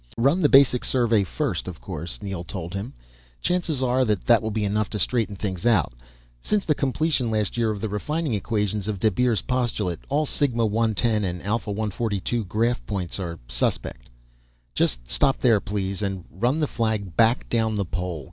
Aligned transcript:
"Run 0.17 0.41
the 0.41 0.49
basic 0.49 0.83
survey 0.83 1.23
first, 1.23 1.67
of 1.67 1.79
course," 1.79 2.23
Neel 2.23 2.43
told 2.43 2.73
him. 2.73 2.91
"Chances 3.39 3.83
are 3.83 4.03
that 4.03 4.21
that 4.25 4.41
will 4.41 4.49
be 4.49 4.65
enough 4.65 4.89
to 4.89 4.97
straighten 4.97 5.35
things 5.35 5.63
out. 5.63 5.93
Since 6.41 6.65
the 6.65 6.73
completion 6.73 7.29
last 7.29 7.55
year 7.55 7.69
of 7.69 7.79
the 7.81 7.87
refining 7.87 8.33
equations 8.33 8.87
of 8.87 8.97
Debir's 8.99 9.43
Postulate, 9.43 9.99
all 10.09 10.25
sigma 10.25 10.65
110 10.65 11.23
and 11.23 11.43
alpha 11.43 11.69
142 11.69 12.45
graph 12.45 12.83
points 12.87 13.19
are 13.19 13.37
suspect" 13.47 14.09
"Just 14.73 15.07
stop 15.07 15.37
there 15.37 15.59
please, 15.59 16.01
and 16.01 16.25
run 16.31 16.57
the 16.57 16.65
flag 16.67 17.15
back 17.15 17.47
down 17.47 17.75
the 17.75 17.85
pole." 17.85 18.19